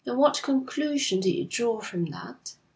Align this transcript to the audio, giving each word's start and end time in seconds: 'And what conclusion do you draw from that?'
'And 0.03 0.17
what 0.17 0.41
conclusion 0.41 1.19
do 1.19 1.29
you 1.29 1.45
draw 1.45 1.79
from 1.79 2.05
that?' 2.05 2.55